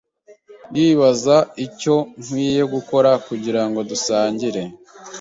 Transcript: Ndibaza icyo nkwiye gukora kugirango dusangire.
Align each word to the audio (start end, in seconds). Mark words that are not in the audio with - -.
Ndibaza 0.69 1.37
icyo 1.65 1.95
nkwiye 2.23 2.61
gukora 2.73 3.11
kugirango 3.27 3.79
dusangire. 3.89 4.61